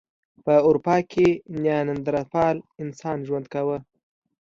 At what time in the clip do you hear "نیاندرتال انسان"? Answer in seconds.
1.63-3.17